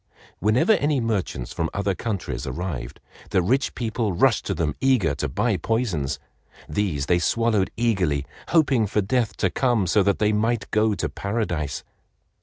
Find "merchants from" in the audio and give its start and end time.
0.99-1.69